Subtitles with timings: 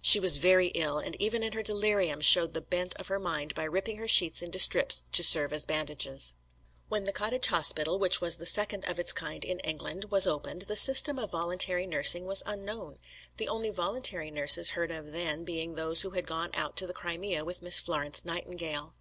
[0.00, 3.52] She was very ill, and even in her delirium showed the bent of her mind
[3.56, 6.34] by ripping her sheets into strips to serve as bandages.
[6.88, 10.62] When the cottage hospital which was the second of its kind in England was opened,
[10.62, 13.00] the system of voluntary nursing was unknown;
[13.38, 16.94] the only voluntary nurses heard of then being those who had gone out to the
[16.94, 18.94] Crimea with Miss Florence Nightingale.